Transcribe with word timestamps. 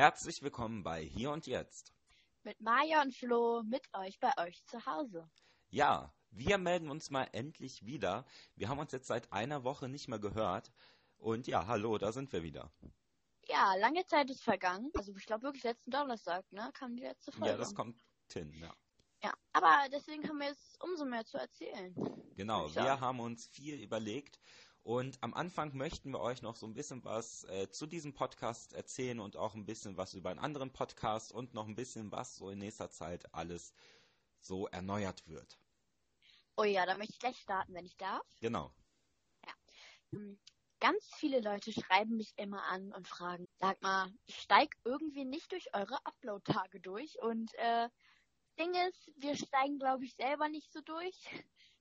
Herzlich 0.00 0.40
willkommen 0.40 0.82
bei 0.82 1.02
Hier 1.04 1.30
und 1.30 1.46
Jetzt. 1.46 1.92
Mit 2.42 2.58
Maja 2.58 3.02
und 3.02 3.14
Flo 3.14 3.62
mit 3.62 3.86
euch 3.92 4.18
bei 4.18 4.32
euch 4.38 4.64
zu 4.64 4.86
Hause. 4.86 5.28
Ja, 5.68 6.10
wir 6.30 6.56
melden 6.56 6.88
uns 6.88 7.10
mal 7.10 7.28
endlich 7.32 7.84
wieder. 7.84 8.24
Wir 8.56 8.70
haben 8.70 8.78
uns 8.78 8.92
jetzt 8.92 9.08
seit 9.08 9.30
einer 9.30 9.62
Woche 9.62 9.90
nicht 9.90 10.08
mehr 10.08 10.18
gehört. 10.18 10.72
Und 11.18 11.46
ja, 11.48 11.66
hallo, 11.66 11.98
da 11.98 12.12
sind 12.12 12.32
wir 12.32 12.42
wieder. 12.42 12.72
Ja, 13.46 13.74
lange 13.74 14.06
Zeit 14.06 14.30
ist 14.30 14.42
vergangen. 14.42 14.90
Also 14.96 15.14
ich 15.14 15.26
glaube 15.26 15.42
wirklich 15.42 15.64
letzten 15.64 15.90
Donnerstag, 15.90 16.50
ne, 16.50 16.70
kam 16.72 16.96
die 16.96 17.02
letzte 17.02 17.30
Folge. 17.30 17.50
Ja, 17.50 17.58
das 17.58 17.74
kommt 17.74 18.02
hin, 18.32 18.54
ja. 18.54 18.74
Ja, 19.22 19.34
aber 19.52 19.86
deswegen 19.92 20.26
haben 20.26 20.38
wir 20.38 20.48
jetzt 20.48 20.82
umso 20.82 21.04
mehr 21.04 21.26
zu 21.26 21.36
erzählen. 21.36 21.94
Genau, 22.36 22.74
wir 22.74 23.00
haben 23.00 23.20
uns 23.20 23.46
viel 23.48 23.74
überlegt. 23.74 24.40
Und 24.82 25.22
am 25.22 25.34
Anfang 25.34 25.76
möchten 25.76 26.10
wir 26.10 26.20
euch 26.20 26.42
noch 26.42 26.56
so 26.56 26.66
ein 26.66 26.74
bisschen 26.74 27.04
was 27.04 27.44
äh, 27.44 27.70
zu 27.70 27.86
diesem 27.86 28.14
Podcast 28.14 28.72
erzählen 28.72 29.20
und 29.20 29.36
auch 29.36 29.54
ein 29.54 29.66
bisschen 29.66 29.96
was 29.96 30.14
über 30.14 30.30
einen 30.30 30.38
anderen 30.38 30.72
Podcast 30.72 31.32
und 31.32 31.54
noch 31.54 31.68
ein 31.68 31.74
bisschen 31.74 32.10
was 32.12 32.36
so 32.36 32.50
in 32.50 32.58
nächster 32.58 32.90
Zeit 32.90 33.34
alles 33.34 33.74
so 34.40 34.66
erneuert 34.68 35.28
wird. 35.28 35.58
Oh 36.56 36.64
ja, 36.64 36.86
da 36.86 36.96
möchte 36.96 37.12
ich 37.12 37.18
gleich 37.18 37.38
starten, 37.38 37.74
wenn 37.74 37.86
ich 37.86 37.96
darf. 37.96 38.26
Genau. 38.40 38.72
Hm, 40.12 40.38
Ganz 40.80 41.04
viele 41.16 41.40
Leute 41.40 41.72
schreiben 41.74 42.16
mich 42.16 42.32
immer 42.38 42.62
an 42.64 42.90
und 42.94 43.06
fragen, 43.06 43.46
sag 43.58 43.82
mal, 43.82 44.10
ich 44.24 44.40
steig 44.40 44.74
irgendwie 44.84 45.26
nicht 45.26 45.52
durch 45.52 45.74
eure 45.74 45.98
Upload-Tage 46.06 46.80
durch 46.80 47.20
und 47.20 47.52
äh, 47.56 47.90
Ding 48.58 48.72
ist, 48.88 49.12
wir 49.16 49.36
steigen 49.36 49.78
glaube 49.78 50.06
ich 50.06 50.14
selber 50.14 50.48
nicht 50.48 50.72
so 50.72 50.80
durch. 50.80 51.16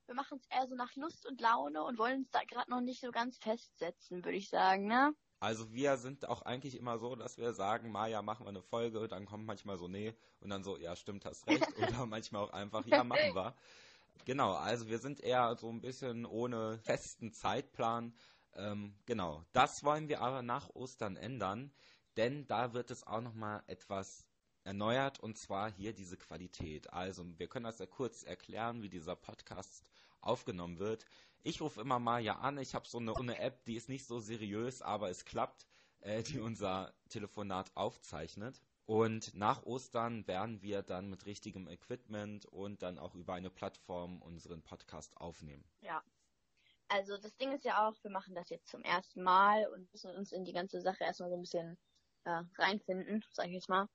Wir 0.09 0.15
machen 0.15 0.39
es 0.41 0.47
eher 0.47 0.67
so 0.67 0.73
nach 0.73 0.95
Lust 0.95 1.27
und 1.27 1.39
Laune 1.39 1.83
und 1.83 1.99
wollen 1.99 2.21
uns 2.21 2.31
da 2.31 2.39
gerade 2.43 2.71
noch 2.71 2.81
nicht 2.81 2.99
so 2.99 3.11
ganz 3.11 3.37
festsetzen, 3.37 4.25
würde 4.25 4.37
ich 4.37 4.49
sagen, 4.49 4.87
ne? 4.87 5.13
Also 5.39 5.71
wir 5.71 5.97
sind 5.97 6.27
auch 6.27 6.41
eigentlich 6.41 6.75
immer 6.75 6.97
so, 6.97 7.15
dass 7.15 7.37
wir 7.37 7.53
sagen, 7.53 7.91
Maja, 7.91 8.23
machen 8.23 8.47
wir 8.47 8.49
eine 8.49 8.63
Folge, 8.63 9.07
dann 9.07 9.27
kommt 9.27 9.45
manchmal 9.45 9.77
so, 9.77 9.87
nee, 9.87 10.15
und 10.39 10.49
dann 10.49 10.63
so, 10.63 10.77
ja, 10.77 10.95
stimmt, 10.95 11.25
hast 11.25 11.45
recht, 11.45 11.61
oder 11.77 12.07
manchmal 12.07 12.43
auch 12.43 12.53
einfach, 12.53 12.87
ja, 12.87 13.03
machen 13.03 13.35
wir. 13.35 13.53
Genau, 14.25 14.53
also 14.53 14.87
wir 14.87 14.97
sind 14.97 15.19
eher 15.19 15.55
so 15.57 15.69
ein 15.69 15.79
bisschen 15.79 16.25
ohne 16.25 16.79
festen 16.79 17.31
Zeitplan. 17.31 18.15
Ähm, 18.55 18.95
genau, 19.05 19.45
das 19.53 19.83
wollen 19.83 20.09
wir 20.09 20.21
aber 20.21 20.41
nach 20.41 20.71
Ostern 20.71 21.17
ändern, 21.17 21.71
denn 22.17 22.47
da 22.47 22.73
wird 22.73 22.89
es 22.89 23.05
auch 23.05 23.21
nochmal 23.21 23.61
etwas 23.67 24.25
erneuert 24.69 25.19
und 25.19 25.35
zwar 25.35 25.71
hier 25.71 25.93
diese 25.93 26.15
Qualität. 26.15 26.93
Also 26.93 27.25
wir 27.39 27.47
können 27.47 27.65
das 27.65 27.79
ja 27.79 27.87
kurz 27.87 28.21
erklären, 28.21 28.83
wie 28.83 28.89
dieser 28.89 29.15
Podcast 29.15 29.83
aufgenommen 30.21 30.77
wird. 30.77 31.05
Ich 31.41 31.59
rufe 31.59 31.81
immer 31.81 31.97
mal 31.97 32.21
ja 32.21 32.37
an, 32.37 32.59
ich 32.59 32.75
habe 32.75 32.87
so 32.87 32.99
eine, 32.99 33.15
eine 33.15 33.39
App, 33.39 33.65
die 33.65 33.75
ist 33.75 33.89
nicht 33.89 34.05
so 34.05 34.19
seriös, 34.19 34.83
aber 34.83 35.09
es 35.09 35.25
klappt, 35.25 35.65
äh, 36.01 36.21
die 36.21 36.39
unser 36.39 36.93
Telefonat 37.09 37.75
aufzeichnet. 37.75 38.61
Und 38.85 39.33
nach 39.33 39.63
Ostern 39.63 40.27
werden 40.27 40.61
wir 40.61 40.83
dann 40.83 41.09
mit 41.09 41.25
richtigem 41.25 41.67
Equipment 41.67 42.45
und 42.45 42.83
dann 42.83 42.99
auch 42.99 43.15
über 43.15 43.33
eine 43.33 43.49
Plattform 43.49 44.21
unseren 44.21 44.61
Podcast 44.61 45.17
aufnehmen. 45.17 45.65
Ja. 45.81 46.03
Also 46.89 47.17
das 47.17 47.35
Ding 47.37 47.51
ist 47.53 47.65
ja 47.65 47.87
auch, 47.87 47.95
wir 48.03 48.11
machen 48.11 48.35
das 48.35 48.49
jetzt 48.49 48.67
zum 48.67 48.83
ersten 48.83 49.23
Mal 49.23 49.67
und 49.67 49.91
müssen 49.91 50.11
uns 50.15 50.31
in 50.31 50.45
die 50.45 50.53
ganze 50.53 50.81
Sache 50.81 51.03
erstmal 51.03 51.29
so 51.29 51.35
ein 51.35 51.41
bisschen 51.41 51.77
äh, 52.25 52.43
reinfinden, 52.57 53.23
sag 53.31 53.47
ich 53.47 53.53
jetzt 53.53 53.69
mal. 53.69 53.87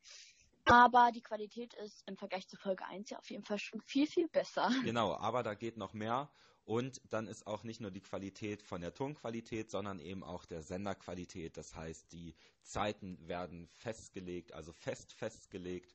Aber 0.67 1.11
die 1.13 1.21
Qualität 1.21 1.75
ist 1.75 2.03
im 2.07 2.17
Vergleich 2.17 2.49
zu 2.49 2.57
Folge 2.57 2.85
1 2.87 3.11
ja 3.11 3.19
auf 3.19 3.31
jeden 3.31 3.45
Fall 3.45 3.59
schon 3.59 3.81
viel, 3.83 4.07
viel 4.07 4.29
besser. 4.29 4.71
Genau, 4.83 5.15
aber 5.17 5.43
da 5.43 5.55
geht 5.55 5.77
noch 5.77 5.93
mehr. 5.93 6.31
Und 6.65 7.03
dann 7.11 7.27
ist 7.27 7.47
auch 7.47 7.63
nicht 7.63 7.81
nur 7.81 7.91
die 7.91 8.01
Qualität 8.01 8.63
von 8.63 8.81
der 8.81 8.95
Tonqualität, 8.95 9.71
sondern 9.71 10.01
eben 10.01 10.25
auch 10.25 10.47
der 10.47 10.63
Senderqualität. 10.63 11.59
Das 11.59 11.75
heißt, 11.75 12.11
die 12.13 12.35
Zeiten 12.63 13.29
werden 13.29 13.69
festgelegt, 13.69 14.55
also 14.55 14.73
fest 14.73 15.13
festgelegt. 15.13 15.95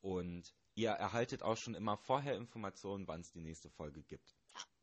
Und 0.00 0.52
ihr 0.74 0.90
erhaltet 0.90 1.44
auch 1.44 1.56
schon 1.56 1.74
immer 1.74 1.96
vorher 1.96 2.34
Informationen, 2.34 3.06
wann 3.06 3.20
es 3.20 3.30
die 3.30 3.40
nächste 3.40 3.70
Folge 3.70 4.02
gibt. 4.02 4.34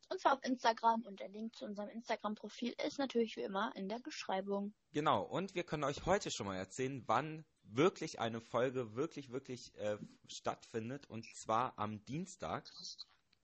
Und 0.09 0.22
zwar 0.22 0.34
auf 0.34 0.44
Instagram 0.44 1.01
und 1.01 1.19
der 1.19 1.29
Link 1.29 1.56
zu 1.56 1.66
unserem 1.66 1.90
Instagram-Profil 1.90 2.74
ist 2.85 3.00
natürlich 3.00 3.35
wie 3.35 3.41
immer 3.41 3.75
in 3.75 3.90
der 3.90 4.00
Beschreibung. 4.00 4.74
Genau, 4.94 5.24
und 5.24 5.56
wir 5.56 5.63
können 5.63 5.84
euch 5.84 6.06
heute 6.06 6.31
schon 6.31 6.45
mal 6.45 6.56
erzählen, 6.56 7.03
wann 7.07 7.44
wirklich 7.68 8.20
eine 8.20 8.42
Folge 8.42 8.96
wirklich, 8.96 9.31
wirklich 9.31 9.76
äh, 9.78 9.98
stattfindet. 10.28 11.09
Und 11.09 11.26
zwar 11.36 11.78
am 11.78 12.03
Dienstag. 12.06 12.72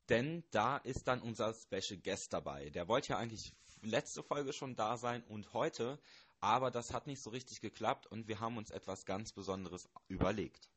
Denn 0.09 0.43
da 0.51 0.77
ist 0.77 1.07
dann 1.07 1.21
unser 1.21 1.53
Special 1.53 1.99
Guest 2.01 2.33
dabei. 2.33 2.69
Der 2.69 2.87
wollte 2.87 3.09
ja 3.09 3.17
eigentlich 3.17 3.53
letzte 3.81 4.23
Folge 4.23 4.53
schon 4.53 4.75
da 4.75 4.97
sein 4.97 5.23
und 5.29 5.53
heute, 5.53 5.99
aber 6.39 6.71
das 6.71 6.93
hat 6.93 7.07
nicht 7.07 7.21
so 7.21 7.29
richtig 7.29 7.61
geklappt 7.61 8.07
und 8.07 8.27
wir 8.27 8.39
haben 8.39 8.57
uns 8.57 8.71
etwas 8.71 9.05
ganz 9.05 9.31
Besonderes 9.31 9.89
überlegt. 10.07 10.70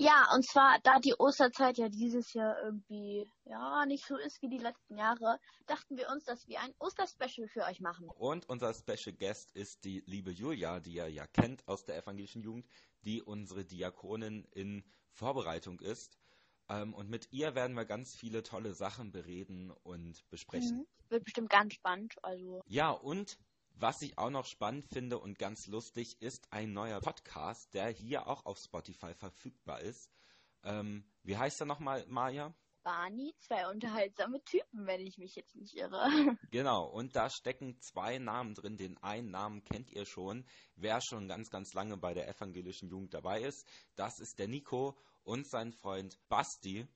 Ja, 0.00 0.28
und 0.32 0.46
zwar, 0.46 0.78
da 0.84 1.00
die 1.00 1.14
Osterzeit 1.18 1.76
ja 1.76 1.88
dieses 1.88 2.32
Jahr 2.32 2.56
irgendwie, 2.62 3.28
ja, 3.46 3.84
nicht 3.84 4.06
so 4.06 4.16
ist 4.16 4.40
wie 4.42 4.48
die 4.48 4.58
letzten 4.58 4.96
Jahre, 4.96 5.40
dachten 5.66 5.96
wir 5.96 6.08
uns, 6.10 6.24
dass 6.24 6.46
wir 6.46 6.60
ein 6.60 6.72
Osterspecial 6.78 7.48
für 7.48 7.64
euch 7.64 7.80
machen. 7.80 8.08
Und 8.08 8.48
unser 8.48 8.72
Special 8.72 9.12
Guest 9.16 9.50
ist 9.56 9.84
die 9.84 10.04
liebe 10.06 10.30
Julia, 10.30 10.78
die 10.78 10.92
ihr 10.92 11.08
ja 11.08 11.26
kennt 11.26 11.66
aus 11.66 11.84
der 11.84 11.96
evangelischen 11.96 12.42
Jugend, 12.42 12.68
die 13.02 13.22
unsere 13.22 13.64
Diakonin 13.64 14.44
in 14.52 14.84
Vorbereitung 15.10 15.80
ist. 15.80 16.16
Ähm, 16.68 16.94
und 16.94 17.10
mit 17.10 17.32
ihr 17.32 17.56
werden 17.56 17.74
wir 17.74 17.84
ganz 17.84 18.14
viele 18.14 18.44
tolle 18.44 18.74
Sachen 18.74 19.10
bereden 19.10 19.72
und 19.82 20.28
besprechen. 20.30 20.78
Mhm. 20.78 20.86
Wird 21.08 21.24
bestimmt 21.24 21.50
ganz 21.50 21.74
spannend, 21.74 22.14
also. 22.22 22.62
Ja, 22.66 22.90
und 22.90 23.36
was 23.80 24.02
ich 24.02 24.18
auch 24.18 24.30
noch 24.30 24.44
spannend 24.44 24.86
finde 24.86 25.18
und 25.18 25.38
ganz 25.38 25.66
lustig, 25.66 26.20
ist 26.20 26.52
ein 26.52 26.72
neuer 26.72 27.00
Podcast, 27.00 27.74
der 27.74 27.88
hier 27.88 28.26
auch 28.26 28.44
auf 28.44 28.58
Spotify 28.58 29.14
verfügbar 29.14 29.80
ist. 29.80 30.10
Ähm, 30.64 31.04
wie 31.22 31.36
heißt 31.36 31.60
er 31.60 31.66
nochmal, 31.66 32.04
Maja? 32.08 32.54
Barney, 32.82 33.34
zwei 33.38 33.68
unterhaltsame 33.68 34.42
Typen, 34.44 34.86
wenn 34.86 35.06
ich 35.06 35.18
mich 35.18 35.36
jetzt 35.36 35.54
nicht 35.56 35.76
irre. 35.76 36.08
Genau, 36.50 36.86
und 36.86 37.14
da 37.14 37.28
stecken 37.28 37.78
zwei 37.80 38.18
Namen 38.18 38.54
drin. 38.54 38.76
Den 38.76 38.96
einen 38.98 39.30
Namen 39.30 39.62
kennt 39.62 39.90
ihr 39.90 40.06
schon. 40.06 40.46
Wer 40.74 41.00
schon 41.00 41.28
ganz, 41.28 41.50
ganz 41.50 41.74
lange 41.74 41.96
bei 41.96 42.14
der 42.14 42.28
evangelischen 42.28 42.88
Jugend 42.88 43.12
dabei 43.12 43.42
ist, 43.42 43.68
das 43.94 44.18
ist 44.20 44.38
der 44.38 44.48
Nico 44.48 44.96
und 45.22 45.46
sein 45.46 45.72
Freund 45.72 46.18
Basti. 46.28 46.88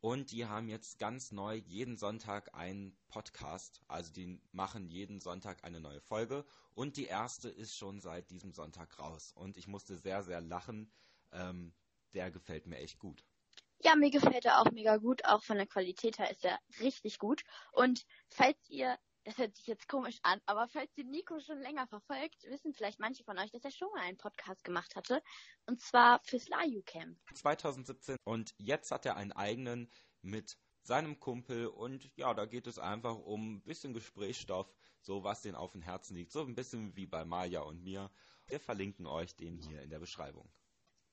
Und 0.00 0.30
die 0.30 0.46
haben 0.46 0.68
jetzt 0.68 0.98
ganz 0.98 1.32
neu 1.32 1.56
jeden 1.56 1.96
Sonntag 1.96 2.54
einen 2.54 2.96
Podcast. 3.08 3.80
Also 3.88 4.12
die 4.12 4.40
machen 4.52 4.88
jeden 4.88 5.20
Sonntag 5.20 5.64
eine 5.64 5.80
neue 5.80 6.00
Folge. 6.00 6.44
Und 6.74 6.96
die 6.96 7.06
erste 7.06 7.48
ist 7.48 7.76
schon 7.76 8.00
seit 8.00 8.30
diesem 8.30 8.52
Sonntag 8.52 8.98
raus. 9.00 9.32
Und 9.32 9.56
ich 9.56 9.66
musste 9.66 9.96
sehr, 9.96 10.22
sehr 10.22 10.40
lachen. 10.40 10.92
Ähm, 11.32 11.74
der 12.14 12.30
gefällt 12.30 12.66
mir 12.66 12.78
echt 12.78 12.98
gut. 12.98 13.24
Ja, 13.80 13.96
mir 13.96 14.10
gefällt 14.10 14.44
er 14.44 14.60
auch 14.60 14.70
mega 14.70 14.96
gut. 14.96 15.24
Auch 15.24 15.42
von 15.42 15.56
der 15.56 15.66
Qualität 15.66 16.18
her 16.18 16.30
ist 16.30 16.44
er 16.44 16.58
richtig 16.80 17.18
gut. 17.18 17.42
Und 17.72 18.06
falls 18.28 18.58
ihr, 18.68 18.98
das 19.24 19.38
hört 19.38 19.54
sich 19.56 19.66
jetzt 19.66 19.88
komisch 19.88 20.18
an, 20.22 20.40
aber 20.46 20.68
falls 20.68 20.96
ihr 20.96 21.04
Nico 21.04 21.38
schon 21.40 21.60
länger 21.60 21.86
verfolgt, 21.86 22.42
wissen 22.44 22.72
vielleicht 22.72 22.98
manche 22.98 23.24
von 23.24 23.38
euch, 23.38 23.50
dass 23.50 23.64
er 23.64 23.70
schon 23.70 23.90
mal 23.92 24.02
einen 24.02 24.16
Podcast 24.16 24.64
gemacht 24.64 24.96
hatte. 24.96 25.22
Und 25.66 25.80
zwar 25.80 26.20
fürs 26.24 26.48
Laju 26.48 26.82
Camp. 26.84 27.18
2017 27.34 28.16
und 28.24 28.54
jetzt 28.58 28.90
hat 28.90 29.06
er 29.06 29.16
einen 29.16 29.32
eigenen 29.32 29.90
mit 30.22 30.56
seinem 30.82 31.20
Kumpel 31.20 31.66
und 31.66 32.10
ja, 32.16 32.32
da 32.32 32.46
geht 32.46 32.66
es 32.66 32.78
einfach 32.78 33.16
um 33.18 33.56
ein 33.56 33.62
bisschen 33.62 33.92
Gesprächsstoff, 33.92 34.74
so 35.00 35.22
was 35.22 35.42
den 35.42 35.54
auf 35.54 35.72
dem 35.72 35.82
Herzen 35.82 36.14
liegt, 36.14 36.32
so 36.32 36.42
ein 36.42 36.54
bisschen 36.54 36.96
wie 36.96 37.06
bei 37.06 37.24
Maja 37.24 37.60
und 37.60 37.82
mir. 37.82 38.10
Wir 38.46 38.58
verlinken 38.58 39.06
euch 39.06 39.36
den 39.36 39.58
hier 39.58 39.82
in 39.82 39.90
der 39.90 39.98
Beschreibung. 39.98 40.50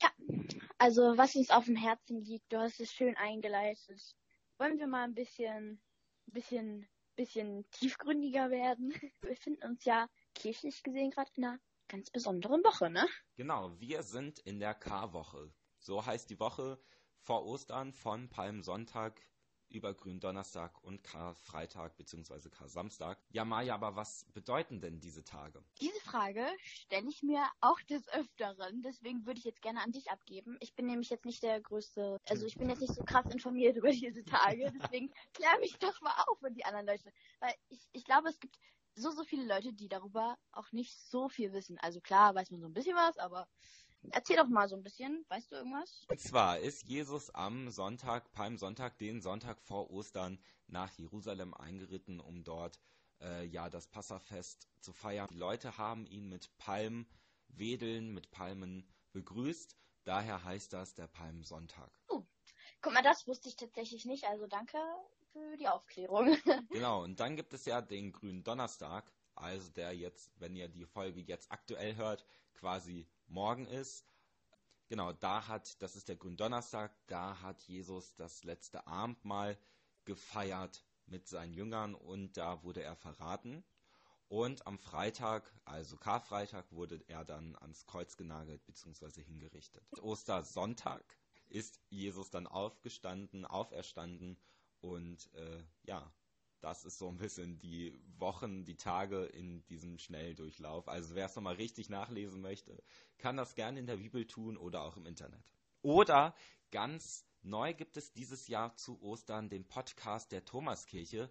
Ja, 0.02 0.10
also 0.78 1.18
was 1.18 1.36
uns 1.36 1.50
auf 1.50 1.66
dem 1.66 1.76
Herzen 1.76 2.22
liegt, 2.22 2.52
du 2.52 2.58
hast 2.58 2.80
es 2.80 2.94
schön 2.94 3.18
eingeleitet. 3.18 4.16
Wollen 4.58 4.80
wir 4.80 4.88
mal 4.88 5.04
ein 5.04 5.14
bisschen, 5.14 5.82
bisschen, 6.28 6.88
bisschen 7.16 7.70
tiefgründiger 7.72 8.50
werden? 8.50 8.92
Wir 9.22 9.30
befinden 9.30 9.64
uns 9.68 9.86
ja 9.86 10.08
kirchlich 10.34 10.84
gesehen 10.84 11.12
gerade 11.12 11.32
in 11.36 11.46
einer 11.46 11.60
ganz 11.88 12.10
besonderen 12.10 12.64
Woche, 12.64 12.90
ne? 12.90 13.08
Genau, 13.36 13.80
wir 13.80 14.04
sind 14.04 14.40
in 14.40 14.60
der 14.60 14.74
Karwoche. 14.74 15.54
So 15.80 16.06
heißt 16.06 16.30
die 16.30 16.40
Woche 16.40 16.80
vor 17.20 17.46
Ostern 17.46 17.94
von 17.94 18.30
Palmsonntag 18.30 19.22
über 19.70 19.94
Gründonnerstag 19.94 20.84
und 20.84 21.04
Karfreitag 21.04 21.98
bzw. 21.98 22.50
Kar-Samstag. 22.50 23.20
Ja, 23.30 23.46
Maja, 23.46 23.76
aber 23.76 23.96
was 23.96 24.26
bedeuten 24.34 24.80
denn 24.82 25.00
diese 25.00 25.24
Tage? 25.24 25.64
Diese 25.82 26.00
Frage 26.02 26.46
stelle 26.64 27.10
ich 27.10 27.24
mir 27.24 27.44
auch 27.62 27.80
des 27.82 28.08
Öfteren. 28.10 28.82
Deswegen 28.82 29.26
würde 29.26 29.40
ich 29.40 29.46
jetzt 29.46 29.62
gerne 29.62 29.82
an 29.82 29.92
dich 29.92 30.10
abgeben. 30.10 30.58
Ich 30.60 30.76
bin 30.76 30.88
nämlich 30.88 31.10
jetzt 31.10 31.26
nicht 31.26 31.44
der 31.44 31.62
größte, 31.62 32.20
also 32.28 32.46
ich 32.46 32.58
bin 32.58 32.70
jetzt 32.70 32.82
nicht 32.82 32.94
so 32.94 33.04
krass 33.04 33.26
informiert 33.32 33.78
über 33.78 33.92
diese 33.92 34.24
Tage. 34.24 34.72
Deswegen 34.82 35.12
klär 35.34 35.58
mich 35.60 35.78
doch 35.80 36.00
mal 36.02 36.16
auf 36.28 36.42
und 36.42 36.56
die 36.56 36.66
anderen 36.66 36.88
Leute. 36.88 37.12
Weil 37.40 37.54
ich, 37.70 37.88
ich 37.92 38.06
glaube, 38.06 38.30
es 38.30 38.40
gibt 38.40 38.58
so, 38.96 39.12
so 39.12 39.24
viele 39.24 39.46
Leute, 39.46 39.74
die 39.74 39.90
darüber 39.90 40.38
auch 40.52 40.72
nicht 40.72 40.98
so 40.98 41.28
viel 41.30 41.52
wissen. 41.52 41.78
Also 41.80 42.00
klar 42.00 42.34
weiß 42.34 42.52
man 42.52 42.62
so 42.62 42.68
ein 42.68 42.74
bisschen 42.74 42.96
was, 42.96 43.18
aber 43.18 43.48
erzähl 44.12 44.38
doch 44.38 44.48
mal 44.48 44.68
so 44.68 44.76
ein 44.76 44.84
bisschen. 44.84 45.26
Weißt 45.30 45.52
du 45.52 45.56
irgendwas? 45.56 46.06
Und 46.10 46.20
zwar 46.20 46.60
ist 46.60 46.88
Jesus 46.88 47.30
am 47.32 47.70
Sonntag, 47.70 48.32
Palmsonntag, 48.32 48.98
den 48.98 49.22
Sonntag 49.22 49.62
vor 49.62 49.92
Ostern, 49.92 50.40
nach 50.68 50.92
Jerusalem 50.94 51.54
eingeritten, 51.54 52.20
um 52.20 52.44
dort 52.44 52.80
äh, 53.22 53.46
ja 53.46 53.70
das 53.70 53.88
Passafest 53.88 54.68
zu 54.80 54.94
feiern. 54.94 55.28
Die 55.30 55.38
Leute 55.38 55.78
haben 55.78 56.06
ihn 56.06 56.28
mit 56.28 56.56
Palmen 56.58 57.08
Wedeln 57.58 58.14
mit 58.14 58.32
Palmen 58.32 58.88
begrüßt. 59.14 59.76
Daher 60.04 60.44
heißt 60.44 60.74
das 60.74 60.94
der 60.94 61.08
Palmsonntag. 61.08 61.90
Oh, 62.10 62.24
guck 62.82 62.94
mal, 62.94 63.04
das 63.04 63.28
wusste 63.28 63.50
ich 63.50 63.56
tatsächlich 63.56 64.06
nicht. 64.06 64.26
Also 64.26 64.48
danke 64.48 64.78
für 65.32 65.58
die 65.58 65.68
Aufklärung. 65.68 66.38
genau, 66.70 67.04
und 67.04 67.20
dann 67.20 67.36
gibt 67.36 67.54
es 67.54 67.66
ja 67.66 67.82
den 67.82 68.12
grünen 68.12 68.44
Donnerstag, 68.44 69.12
also 69.36 69.70
der 69.72 69.96
jetzt, 69.96 70.32
wenn 70.40 70.56
ihr 70.56 70.68
die 70.68 70.86
Folge 70.86 71.22
jetzt 71.22 71.52
aktuell 71.52 71.96
hört, 71.96 72.26
quasi 72.54 73.08
morgen 73.28 73.66
ist. 73.66 74.06
Genau, 74.88 75.14
da 75.14 75.48
hat, 75.48 75.82
das 75.82 75.96
ist 75.96 76.10
der 76.10 76.16
Gründonnerstag, 76.16 76.92
da 77.08 77.42
hat 77.42 77.62
Jesus 77.64 78.16
das 78.16 78.44
letzte 78.44 78.86
Abendmahl 78.88 79.58
gefeiert 80.06 80.86
mit 81.08 81.28
seinen 81.28 81.54
Jüngern 81.54 81.96
und 81.96 82.38
da 82.38 82.64
wurde 82.64 82.84
er 82.84 82.96
verraten. 82.96 83.64
Und 84.28 84.66
am 84.66 84.80
Freitag, 84.80 85.52
also 85.66 85.98
Karfreitag, 85.98 86.72
wurde 86.72 87.04
er 87.08 87.24
dann 87.24 87.56
ans 87.58 87.86
Kreuz 87.86 88.18
genagelt 88.18 88.66
bzw. 88.66 89.24
hingerichtet. 89.24 89.84
Ostersonntag 90.02 91.04
ist 91.50 91.80
Jesus 91.90 92.32
dann 92.32 92.48
aufgestanden, 92.48 93.46
auferstanden 93.46 94.38
und 94.82 95.32
äh, 95.36 95.64
ja, 95.84 96.12
das 96.62 96.86
ist 96.86 96.98
so 96.98 97.08
ein 97.08 97.18
bisschen 97.18 97.60
die 97.60 98.00
Wochen, 98.18 98.66
die 98.66 98.78
Tage 98.78 99.26
in 99.26 99.66
diesem 99.68 99.98
Schnelldurchlauf. 99.98 100.88
Also 100.88 101.16
wer 101.16 101.26
es 101.26 101.36
nochmal 101.36 101.56
richtig 101.56 101.90
nachlesen 101.90 102.42
möchte, 102.42 102.82
kann 103.18 103.38
das 103.38 103.56
gerne 103.56 103.80
in 103.80 103.88
der 103.88 103.98
Bibel 103.98 104.26
tun 104.26 104.58
oder 104.58 104.84
auch 104.84 104.98
im 104.98 105.06
Internet. 105.06 105.54
Oder 105.82 106.36
ganz 106.72 107.26
neu 107.44 107.74
gibt 107.74 107.98
es 107.98 108.12
dieses 108.14 108.48
Jahr 108.48 108.76
zu 108.76 109.02
Ostern 109.02 109.50
den 109.50 109.68
Podcast 109.68 110.32
der 110.32 110.46
Thomaskirche, 110.46 111.30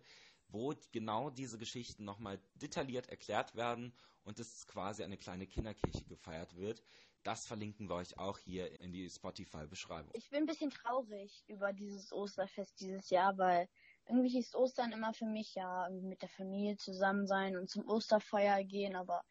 wo 0.48 0.72
genau 0.92 1.30
diese 1.30 1.58
Geschichten 1.58 2.04
nochmal 2.04 2.40
detailliert 2.54 3.08
erklärt 3.08 3.56
werden 3.56 3.92
und 4.22 4.38
es 4.38 4.66
quasi 4.66 5.02
eine 5.02 5.18
kleine 5.18 5.46
Kinderkirche 5.46 6.04
gefeiert 6.04 6.56
wird. 6.56 6.82
Das 7.24 7.46
verlinken 7.46 7.88
wir 7.88 7.96
euch 7.96 8.18
auch 8.18 8.38
hier 8.38 8.80
in 8.80 8.92
die 8.92 9.08
Spotify-Beschreibung. 9.08 10.12
Ich 10.14 10.28
bin 10.28 10.40
ein 10.40 10.46
bisschen 10.46 10.70
traurig 10.70 11.42
über 11.48 11.72
dieses 11.72 12.12
Osterfest 12.12 12.80
dieses 12.80 13.08
Jahr, 13.08 13.36
weil 13.38 13.68
irgendwie 14.06 14.38
ist 14.38 14.54
Ostern 14.54 14.92
immer 14.92 15.12
für 15.14 15.26
mich 15.26 15.54
ja 15.54 15.88
mit 15.90 16.22
der 16.22 16.28
Familie 16.28 16.76
zusammen 16.76 17.26
sein 17.26 17.56
und 17.56 17.70
zum 17.70 17.88
Osterfeuer 17.88 18.62
gehen, 18.64 18.96
aber 18.96 19.24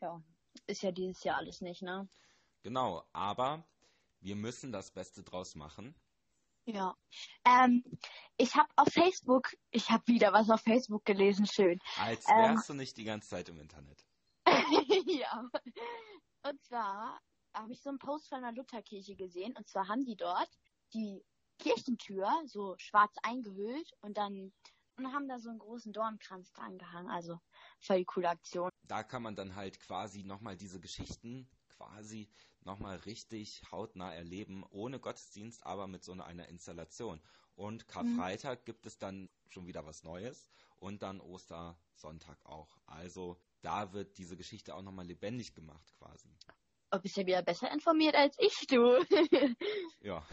ja, 0.00 0.22
ist 0.66 0.82
ja 0.82 0.92
dieses 0.92 1.22
Jahr 1.24 1.38
alles 1.38 1.60
nicht, 1.60 1.82
ne? 1.82 2.08
Genau, 2.62 3.04
aber 3.12 3.64
wir 4.20 4.36
müssen 4.36 4.72
das 4.72 4.90
Beste 4.90 5.22
draus 5.22 5.54
machen. 5.54 5.94
Ja. 6.64 6.96
Ähm, 7.44 7.84
ich 8.36 8.56
habe 8.56 8.68
auf 8.74 8.88
Facebook, 8.88 9.56
ich 9.70 9.88
habe 9.90 10.04
wieder 10.08 10.32
was 10.32 10.50
auf 10.50 10.60
Facebook 10.62 11.04
gelesen, 11.04 11.46
schön. 11.46 11.78
Als 11.96 12.26
wärst 12.26 12.68
ähm, 12.70 12.76
du 12.76 12.82
nicht 12.82 12.96
die 12.96 13.04
ganze 13.04 13.28
Zeit 13.28 13.48
im 13.48 13.60
Internet. 13.60 14.04
ja. 15.06 15.48
Und 16.42 16.62
zwar 16.64 17.20
habe 17.54 17.72
ich 17.72 17.80
so 17.80 17.90
einen 17.90 17.98
Post 17.98 18.28
von 18.28 18.38
einer 18.38 18.52
Lutherkirche 18.52 19.14
gesehen 19.14 19.54
und 19.56 19.68
zwar 19.68 19.88
haben 19.88 20.04
die 20.04 20.16
dort 20.16 20.50
die 20.92 21.24
Kirchentür 21.58 22.28
so 22.46 22.74
schwarz 22.78 23.14
eingehüllt 23.22 23.92
und 24.00 24.16
dann 24.16 24.52
und 24.98 25.12
haben 25.12 25.28
da 25.28 25.38
so 25.38 25.50
einen 25.50 25.58
großen 25.58 25.92
Dornkranz 25.92 26.52
dran 26.52 26.78
gehangen. 26.78 27.10
Also 27.10 27.38
voll 27.80 27.98
die 27.98 28.04
coole 28.04 28.30
Aktion. 28.30 28.70
Da 28.84 29.02
kann 29.02 29.22
man 29.22 29.36
dann 29.36 29.54
halt 29.54 29.78
quasi 29.80 30.22
nochmal 30.22 30.56
diese 30.56 30.80
Geschichten 30.80 31.48
quasi 31.68 32.30
nochmal 32.60 32.96
richtig 32.98 33.62
hautnah 33.70 34.12
erleben, 34.12 34.64
ohne 34.70 34.98
Gottesdienst, 34.98 35.64
aber 35.64 35.86
mit 35.86 36.02
so 36.02 36.12
einer 36.12 36.48
Installation. 36.48 37.20
Und 37.54 37.88
Karfreitag 37.88 38.60
mhm. 38.60 38.64
gibt 38.64 38.86
es 38.86 38.98
dann 38.98 39.28
schon 39.48 39.66
wieder 39.66 39.86
was 39.86 40.02
Neues 40.02 40.50
und 40.78 41.02
dann 41.02 41.20
Ostersonntag 41.20 42.44
auch. 42.44 42.78
Also 42.86 43.38
da 43.62 43.92
wird 43.92 44.18
diese 44.18 44.36
Geschichte 44.36 44.74
auch 44.74 44.82
nochmal 44.82 45.06
lebendig 45.06 45.54
gemacht 45.54 45.94
quasi. 45.98 46.28
Oh, 46.96 47.00
bist 47.00 47.16
ja 47.18 47.26
wieder 47.26 47.42
besser 47.42 47.70
informiert 47.70 48.14
als 48.14 48.36
ich, 48.38 48.66
du. 48.68 49.04
ja. 50.00 50.26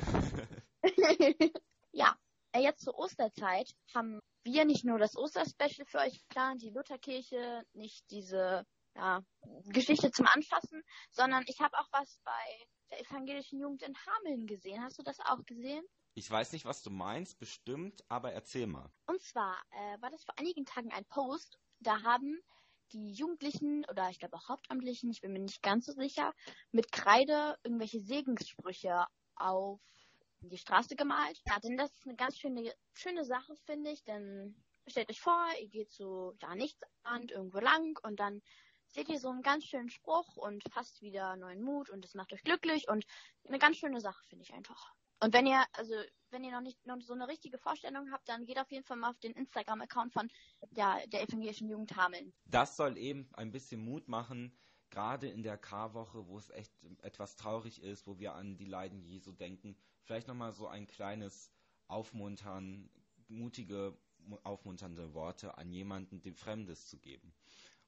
ja, 1.91 2.15
äh, 2.53 2.61
jetzt 2.61 2.85
zur 2.85 2.97
Osterzeit 2.97 3.69
haben 3.93 4.21
wir 4.43 4.63
nicht 4.63 4.85
nur 4.85 4.97
das 4.97 5.17
Osterspecial 5.17 5.85
für 5.85 5.99
euch 5.99 6.19
geplant, 6.19 6.61
die 6.61 6.69
Lutherkirche, 6.69 7.63
nicht 7.73 8.09
diese 8.11 8.65
ja, 8.95 9.21
Geschichte 9.65 10.11
zum 10.11 10.25
Anfassen, 10.27 10.83
sondern 11.11 11.43
ich 11.47 11.59
habe 11.59 11.77
auch 11.77 11.87
was 11.91 12.19
bei 12.23 12.67
der 12.91 13.01
evangelischen 13.01 13.59
Jugend 13.59 13.81
in 13.81 13.95
Hameln 14.07 14.47
gesehen. 14.47 14.81
Hast 14.81 14.99
du 14.99 15.03
das 15.03 15.19
auch 15.19 15.43
gesehen? 15.45 15.83
Ich 16.13 16.31
weiß 16.31 16.53
nicht, 16.53 16.63
was 16.63 16.81
du 16.81 16.91
meinst, 16.91 17.39
bestimmt, 17.39 18.05
aber 18.07 18.31
erzähl 18.31 18.67
mal. 18.67 18.89
Und 19.07 19.21
zwar 19.21 19.57
äh, 19.71 20.01
war 20.01 20.11
das 20.11 20.23
vor 20.23 20.37
einigen 20.37 20.63
Tagen 20.63 20.93
ein 20.93 21.05
Post, 21.05 21.57
da 21.79 22.03
haben 22.03 22.39
die 22.93 23.11
Jugendlichen 23.11 23.85
oder 23.89 24.09
ich 24.09 24.19
glaube 24.19 24.37
auch 24.37 24.49
Hauptamtlichen, 24.49 25.11
ich 25.11 25.21
bin 25.21 25.33
mir 25.33 25.39
nicht 25.39 25.63
ganz 25.63 25.85
so 25.85 25.93
sicher, 25.93 26.33
mit 26.71 26.91
Kreide 26.91 27.57
irgendwelche 27.63 27.99
Segenssprüche 27.99 29.05
auf 29.35 29.81
die 30.41 30.57
Straße 30.57 30.95
gemalt. 30.95 31.41
Ja, 31.47 31.59
denn 31.59 31.77
das 31.77 31.91
ist 31.93 32.05
eine 32.05 32.15
ganz 32.15 32.37
schöne, 32.37 32.73
schöne 32.93 33.25
Sache, 33.25 33.55
finde 33.65 33.91
ich, 33.91 34.03
denn 34.03 34.55
stellt 34.87 35.09
euch 35.09 35.21
vor, 35.21 35.47
ihr 35.59 35.69
geht 35.69 35.91
so 35.91 36.33
da 36.39 36.55
nichts 36.55 36.81
an, 37.03 37.27
irgendwo 37.29 37.59
lang 37.59 37.97
und 38.03 38.19
dann 38.19 38.41
seht 38.87 39.09
ihr 39.09 39.19
so 39.19 39.29
einen 39.29 39.41
ganz 39.41 39.65
schönen 39.65 39.89
Spruch 39.89 40.37
und 40.37 40.63
fasst 40.71 41.01
wieder 41.01 41.35
neuen 41.35 41.61
Mut 41.61 41.89
und 41.89 42.05
es 42.05 42.13
macht 42.13 42.31
euch 42.33 42.43
glücklich 42.43 42.87
und 42.89 43.05
eine 43.47 43.59
ganz 43.59 43.77
schöne 43.77 44.01
Sache, 44.01 44.23
finde 44.27 44.43
ich 44.43 44.53
einfach. 44.53 44.93
Und 45.23 45.33
wenn 45.33 45.45
ihr, 45.45 45.63
also 45.71 45.93
wenn 46.31 46.43
ihr 46.43 46.51
noch 46.51 46.61
nicht 46.61 46.85
noch 46.85 46.99
so 47.01 47.13
eine 47.13 47.29
richtige 47.29 47.57
Vorstellung 47.57 48.11
habt, 48.11 48.27
dann 48.27 48.45
geht 48.45 48.59
auf 48.59 48.69
jeden 48.71 48.83
Fall 48.83 48.97
mal 48.97 49.11
auf 49.11 49.19
den 49.19 49.31
Instagram-Account 49.31 50.11
von 50.11 50.29
der, 50.71 51.07
der 51.07 51.21
evangelischen 51.23 51.69
Jugend 51.69 51.95
Hameln. 51.95 52.33
Das 52.45 52.75
soll 52.75 52.97
eben 52.97 53.29
ein 53.33 53.51
bisschen 53.51 53.85
Mut 53.85 54.09
machen, 54.09 54.57
gerade 54.89 55.29
in 55.29 55.41
der 55.41 55.57
Karwoche, 55.57 56.27
wo 56.27 56.37
es 56.37 56.49
echt 56.49 56.73
etwas 57.01 57.37
traurig 57.37 57.81
ist, 57.81 58.05
wo 58.05 58.19
wir 58.19 58.33
an 58.33 58.57
die 58.57 58.65
Leiden 58.65 59.01
Jesu 59.01 59.31
denken, 59.31 59.77
vielleicht 60.01 60.27
nochmal 60.27 60.51
so 60.51 60.67
ein 60.67 60.87
kleines 60.87 61.51
Aufmuntern, 61.87 62.89
mutige, 63.29 63.97
aufmunternde 64.43 65.13
Worte 65.13 65.57
an 65.57 65.71
jemanden, 65.71 66.21
dem 66.21 66.35
Fremdes 66.35 66.87
zu 66.87 66.99
geben. 66.99 67.33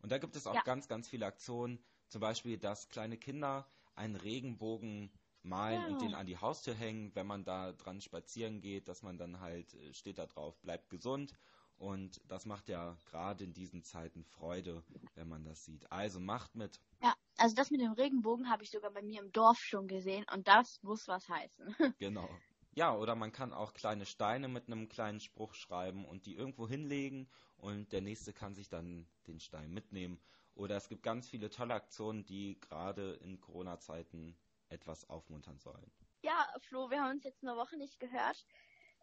Und 0.02 0.12
da 0.12 0.20
gibt 0.20 0.38
es 0.38 0.48
auch 0.48 0.56
ja. 0.56 0.62
ganz, 0.62 0.88
ganz 0.88 1.10
viele 1.10 1.26
Aktionen. 1.26 1.84
Zum 2.08 2.22
Beispiel, 2.22 2.58
dass 2.58 2.88
kleine 2.88 3.18
Kinder 3.18 3.68
einen 3.96 4.16
Regenbogen 4.16 5.12
malen 5.46 5.82
ja. 5.82 5.88
und 5.88 6.02
den 6.02 6.14
an 6.14 6.26
die 6.26 6.38
Haustür 6.38 6.74
hängen, 6.74 7.14
wenn 7.16 7.28
man 7.28 7.44
da 7.44 7.72
dran 7.74 8.02
spazieren 8.02 8.62
geht, 8.62 8.88
dass 8.88 9.04
man 9.04 9.18
dann 9.18 9.40
halt, 9.40 9.74
äh, 9.76 9.94
steht 9.94 10.18
da 10.18 10.26
drauf, 10.26 10.58
bleibt 10.62 10.90
gesund. 10.90 11.34
Und 11.78 12.22
das 12.28 12.46
macht 12.46 12.70
ja 12.70 12.98
gerade 13.06 13.44
in 13.44 13.54
diesen 13.54 13.84
Zeiten 13.84 14.24
Freude, 14.24 14.84
wenn 15.16 15.28
man 15.28 15.44
das 15.44 15.66
sieht. 15.66 15.92
Also 15.92 16.20
macht 16.20 16.56
mit. 16.56 16.80
Ja, 17.02 17.14
also 17.38 17.54
das 17.56 17.70
mit 17.70 17.82
dem 17.82 17.92
Regenbogen 17.92 18.50
habe 18.50 18.64
ich 18.64 18.72
sogar 18.72 18.92
bei 18.92 19.02
mir 19.02 19.22
im 19.22 19.32
Dorf 19.32 19.60
schon 19.60 19.88
gesehen 19.88 20.26
und 20.34 20.48
das 20.48 20.82
muss 20.84 21.08
was 21.08 21.28
heißen. 21.28 21.76
genau. 22.00 22.30
Ja, 22.74 22.96
oder 22.96 23.16
man 23.16 23.32
kann 23.32 23.54
auch 23.54 23.74
kleine 23.74 24.06
Steine 24.06 24.48
mit 24.48 24.68
einem 24.68 24.90
kleinen 24.90 25.20
Spruch 25.20 25.54
schreiben 25.54 26.06
und 26.06 26.26
die 26.26 26.36
irgendwo 26.36 26.68
hinlegen 26.68 27.30
und 27.58 27.92
der 27.92 28.02
nächste 28.02 28.34
kann 28.34 28.54
sich 28.54 28.70
dann 28.70 29.08
den 29.28 29.40
Stein 29.40 29.72
mitnehmen. 29.72 30.20
Oder 30.56 30.78
es 30.78 30.88
gibt 30.88 31.04
ganz 31.04 31.28
viele 31.28 31.50
tolle 31.50 31.74
Aktionen, 31.74 32.26
die 32.26 32.60
gerade 32.62 33.14
in 33.16 33.40
Corona-Zeiten 33.42 34.38
etwas 34.70 35.08
aufmuntern 35.10 35.60
sollen. 35.60 35.92
Ja, 36.22 36.48
Flo, 36.62 36.90
wir 36.90 37.02
haben 37.02 37.12
uns 37.12 37.24
jetzt 37.24 37.44
eine 37.44 37.56
Woche 37.56 37.78
nicht 37.78 38.00
gehört. 38.00 38.46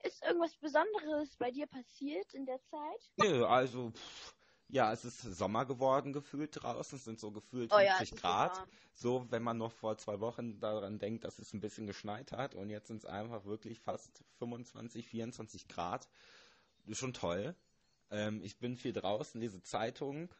Ist 0.03 0.25
irgendwas 0.25 0.57
Besonderes 0.57 1.37
bei 1.37 1.51
dir 1.51 1.67
passiert 1.67 2.35
in 2.35 2.45
der 2.45 2.61
Zeit? 2.65 3.11
Nö, 3.17 3.45
also 3.47 3.91
pff, 3.91 4.35
ja, 4.73 4.91
es 4.91 5.05
ist 5.05 5.21
Sommer 5.21 5.67
geworden 5.67 6.15
gefühlt 6.15 6.63
draußen. 6.63 6.97
Es 6.97 7.05
sind 7.05 7.21
so 7.21 7.31
gefühlt 7.31 7.71
oh, 7.73 7.79
50 7.79 8.11
ja, 8.11 8.17
Grad. 8.17 8.67
So, 8.95 9.27
wenn 9.31 9.43
man 9.43 9.59
noch 9.59 9.71
vor 9.71 9.99
zwei 9.99 10.19
Wochen 10.21 10.61
daran 10.61 10.99
denkt, 10.99 11.25
dass 11.25 11.39
es 11.39 11.53
ein 11.53 11.61
bisschen 11.61 11.87
geschneit 11.87 12.33
hat. 12.33 12.55
Und 12.55 12.71
jetzt 12.71 12.89
sind 12.89 12.99
es 12.99 13.05
einfach 13.05 13.45
wirklich 13.45 13.81
fast 13.81 14.25
25, 14.39 15.07
24 15.07 15.69
Grad. 15.69 16.09
Schon 16.91 17.13
toll. 17.13 17.55
Ähm, 18.11 18.43
ich 18.43 18.59
bin 18.59 18.77
viel 18.77 18.95
draußen, 18.95 19.41
lese 19.41 19.63
Zeitung, 19.63 20.31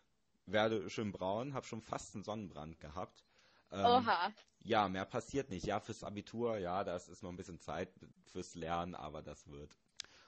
werde 0.47 0.89
schön 0.89 1.13
braun, 1.13 1.53
habe 1.53 1.67
schon 1.67 1.83
fast 1.83 2.15
einen 2.15 2.25
Sonnenbrand 2.25 2.81
gehabt. 2.81 3.25
Ähm, 3.73 3.85
Oha. 3.85 4.33
Ja, 4.61 4.89
mehr 4.89 5.07
passiert 5.07 5.51
nicht. 5.51 5.67
Ja, 5.67 5.81
fürs 5.81 6.05
Abitur, 6.05 6.59
ja, 6.59 6.85
das 6.85 7.09
ist 7.09 7.23
noch 7.23 7.31
ein 7.31 7.37
bisschen 7.37 7.59
Zeit 7.59 7.91
fürs 8.27 8.55
Lernen, 8.55 8.95
aber 8.95 9.23
das 9.23 9.49
wird. 9.49 9.77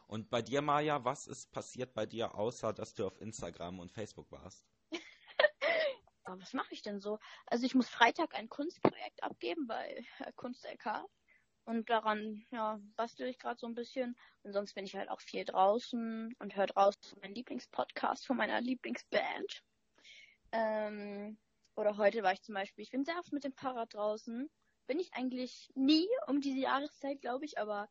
Und 0.07 0.31
bei 0.31 0.43
dir, 0.43 0.61
Maja, 0.61 1.05
was 1.05 1.27
ist 1.27 1.53
passiert 1.53 1.95
bei 1.95 2.07
dir, 2.07 2.35
außer 2.35 2.73
dass 2.73 2.95
du 2.95 3.07
auf 3.07 3.21
Instagram 3.21 3.79
und 3.79 3.93
Facebook 3.93 4.31
warst? 4.33 4.67
was 6.25 6.53
mache 6.53 6.73
ich 6.73 6.83
denn 6.83 7.01
so? 7.01 7.19
Also 7.47 7.65
ich 7.65 7.75
muss 7.75 7.89
Freitag 7.89 8.35
ein 8.35 8.49
Kunstprojekt 8.49 9.23
abgeben 9.23 9.67
bei 9.67 10.05
Kunst 10.37 10.65
LK. 10.65 11.05
Und 11.67 11.89
daran, 11.89 12.45
ja, 12.51 12.79
bastel 12.97 13.27
ich 13.27 13.39
gerade 13.39 13.59
so 13.59 13.67
ein 13.67 13.75
bisschen. 13.75 14.17
Und 14.43 14.53
sonst 14.53 14.75
bin 14.75 14.85
ich 14.85 14.95
halt 14.95 15.09
auch 15.09 15.21
viel 15.21 15.45
draußen 15.45 16.35
und 16.39 16.57
höre 16.57 16.67
draußen 16.67 17.19
meinen 17.23 17.35
Lieblingspodcast 17.35 18.27
von 18.27 18.37
meiner 18.37 18.61
Lieblingsband. 18.61 19.63
Ähm, 20.53 21.39
oder 21.77 21.97
heute 21.97 22.23
war 22.23 22.33
ich 22.33 22.43
zum 22.43 22.55
Beispiel, 22.55 22.83
ich 22.83 22.91
bin 22.91 23.05
sehr 23.05 23.19
oft 23.19 23.33
mit 23.33 23.45
dem 23.45 23.53
Fahrrad 23.53 23.95
draußen. 23.95 24.51
Bin 24.87 24.99
ich 24.99 25.15
eigentlich 25.15 25.71
nie 25.75 26.07
um 26.27 26.41
diese 26.41 26.59
Jahreszeit, 26.59 27.21
glaube 27.21 27.45
ich, 27.45 27.59
aber 27.59 27.89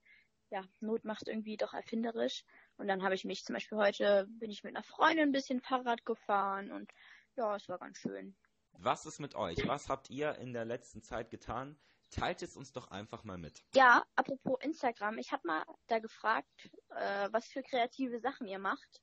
ja, 0.50 0.64
Not 0.80 1.04
macht 1.04 1.28
irgendwie 1.28 1.58
doch 1.58 1.74
erfinderisch. 1.74 2.44
Und 2.78 2.88
dann 2.88 3.04
habe 3.04 3.16
ich 3.16 3.26
mich 3.26 3.44
zum 3.44 3.54
Beispiel 3.56 3.78
heute, 3.78 4.28
bin 4.30 4.52
ich 4.52 4.64
mit 4.64 4.76
einer 4.76 4.84
Freundin 4.84 5.30
ein 5.30 5.32
bisschen 5.32 5.62
Fahrrad 5.62 6.06
gefahren 6.06 6.72
und 6.72 6.92
ja, 7.36 7.56
es 7.56 7.68
war 7.68 7.80
ganz 7.80 7.98
schön. 7.98 8.36
Was 8.74 9.06
ist 9.06 9.20
mit 9.20 9.36
euch? 9.36 9.68
Was 9.68 9.90
habt 9.90 10.10
ihr 10.10 10.36
in 10.36 10.54
der 10.54 10.66
letzten 10.66 11.02
Zeit 11.02 11.32
getan? 11.32 11.78
Teilt 12.12 12.44
es 12.44 12.56
uns 12.56 12.72
doch 12.72 12.92
einfach 12.92 13.24
mal 13.24 13.40
mit. 13.40 13.64
Ja, 13.74 14.06
apropos 14.16 14.60
Instagram, 14.62 15.18
ich 15.18 15.32
habe 15.32 15.48
mal 15.48 15.64
da 15.88 15.98
gefragt, 15.98 16.70
äh, 16.90 17.30
was 17.32 17.48
für 17.48 17.64
kreative 17.64 18.20
Sachen 18.20 18.48
ihr 18.48 18.60
macht. 18.60 19.02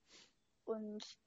Und 0.64 1.18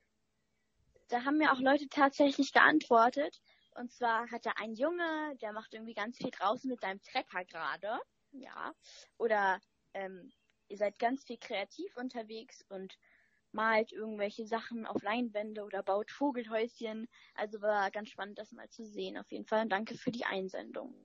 da 1.14 1.26
haben 1.26 1.38
mir 1.38 1.54
auch 1.54 1.60
Leute 1.60 1.88
tatsächlich 1.90 2.54
geantwortet. 2.54 3.40
Und 3.76 3.92
zwar 3.92 4.32
hat 4.32 4.48
er 4.48 4.60
ein 4.60 4.74
Junge, 4.74 5.38
der 5.42 5.54
macht 5.54 5.74
irgendwie 5.74 5.94
ganz 5.94 6.18
viel 6.18 6.32
draußen 6.32 6.68
mit 6.68 6.82
seinem 6.82 7.02
Trecker 7.04 7.46
gerade. 7.46 8.00
Ja. 8.32 8.74
Oder 9.18 9.60
ähm, 9.94 10.32
ihr 10.70 10.78
seid 10.78 10.98
ganz 10.98 11.24
viel 11.24 11.38
kreativ 11.38 11.96
unterwegs 11.98 12.66
und 12.70 12.98
malt 13.52 13.92
irgendwelche 13.92 14.48
Sachen 14.48 14.88
auf 14.88 15.04
Leinwände 15.04 15.64
oder 15.64 15.84
baut 15.84 16.10
Vogelhäuschen. 16.10 17.08
Also 17.36 17.62
war 17.62 17.92
ganz 17.92 18.10
spannend, 18.10 18.40
das 18.40 18.52
mal 18.52 18.70
zu 18.70 18.84
sehen 18.84 19.20
auf 19.20 19.32
jeden 19.32 19.46
Fall. 19.46 19.62
Und 19.62 19.70
danke 19.70 19.96
für 19.96 20.12
die 20.12 20.26
Einsendung. 20.26 20.96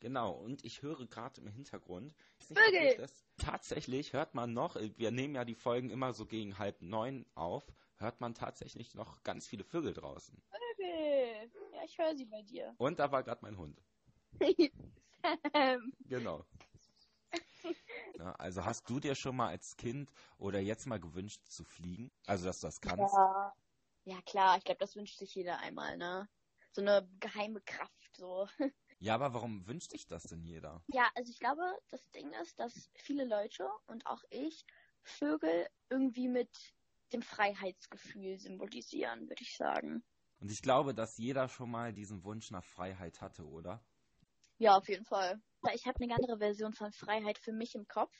Genau, 0.00 0.32
und 0.32 0.64
ich 0.64 0.82
höre 0.82 1.06
gerade 1.06 1.40
im 1.40 1.48
Hintergrund. 1.48 2.14
Vögel! 2.38 2.96
Das, 2.96 3.24
tatsächlich 3.38 4.12
hört 4.12 4.34
man 4.34 4.52
noch, 4.52 4.76
wir 4.76 5.10
nehmen 5.10 5.34
ja 5.34 5.44
die 5.44 5.54
Folgen 5.54 5.90
immer 5.90 6.12
so 6.12 6.26
gegen 6.26 6.58
halb 6.58 6.82
neun 6.82 7.24
auf, 7.34 7.72
hört 7.96 8.20
man 8.20 8.34
tatsächlich 8.34 8.94
noch 8.94 9.22
ganz 9.22 9.46
viele 9.46 9.64
Vögel 9.64 9.94
draußen. 9.94 10.42
Vögel! 10.50 11.50
Ja, 11.72 11.84
ich 11.84 11.98
höre 11.98 12.14
sie 12.14 12.26
bei 12.26 12.42
dir. 12.42 12.74
Und 12.78 12.98
da 12.98 13.10
war 13.10 13.22
gerade 13.22 13.40
mein 13.42 13.56
Hund. 13.56 13.82
Sam! 15.52 15.92
Genau. 16.00 16.44
Ja, 18.18 18.32
also 18.36 18.64
hast 18.64 18.88
du 18.88 18.98
dir 18.98 19.14
schon 19.14 19.36
mal 19.36 19.48
als 19.48 19.76
Kind 19.76 20.10
oder 20.38 20.58
jetzt 20.58 20.86
mal 20.86 20.98
gewünscht 20.98 21.44
zu 21.48 21.64
fliegen? 21.64 22.10
Also 22.26 22.46
dass 22.46 22.60
du 22.60 22.68
das 22.68 22.80
kannst? 22.80 23.12
Ja, 23.14 23.52
ja 24.04 24.22
klar, 24.22 24.56
ich 24.56 24.64
glaube, 24.64 24.78
das 24.78 24.96
wünscht 24.96 25.18
sich 25.18 25.34
jeder 25.34 25.58
einmal, 25.58 25.98
ne? 25.98 26.26
So 26.72 26.80
eine 26.80 27.06
geheime 27.20 27.60
Kraft, 27.60 28.16
so. 28.16 28.48
Ja, 28.98 29.14
aber 29.14 29.34
warum 29.34 29.66
wünscht 29.66 29.90
sich 29.90 30.06
das 30.06 30.24
denn 30.24 30.42
jeder? 30.42 30.82
Ja, 30.88 31.10
also 31.14 31.30
ich 31.30 31.38
glaube, 31.38 31.62
das 31.90 32.10
Ding 32.12 32.32
ist, 32.42 32.58
dass 32.58 32.90
viele 32.94 33.24
Leute 33.24 33.68
und 33.86 34.06
auch 34.06 34.22
ich 34.30 34.64
Vögel 35.02 35.66
irgendwie 35.90 36.28
mit 36.28 36.50
dem 37.12 37.22
Freiheitsgefühl 37.22 38.38
symbolisieren, 38.38 39.28
würde 39.28 39.42
ich 39.42 39.56
sagen. 39.56 40.02
Und 40.40 40.50
ich 40.50 40.62
glaube, 40.62 40.94
dass 40.94 41.16
jeder 41.18 41.48
schon 41.48 41.70
mal 41.70 41.92
diesen 41.92 42.24
Wunsch 42.24 42.50
nach 42.50 42.64
Freiheit 42.64 43.20
hatte, 43.20 43.46
oder? 43.46 43.84
Ja, 44.58 44.76
auf 44.76 44.88
jeden 44.88 45.04
Fall. 45.04 45.40
Ich 45.74 45.86
habe 45.86 46.02
eine 46.02 46.14
andere 46.14 46.38
Version 46.38 46.72
von 46.72 46.92
Freiheit 46.92 47.38
für 47.38 47.52
mich 47.52 47.74
im 47.74 47.86
Kopf. 47.86 48.14